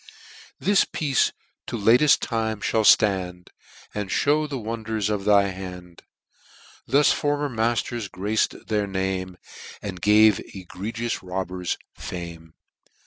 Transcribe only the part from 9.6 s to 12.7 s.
And gave egregious robbers fame.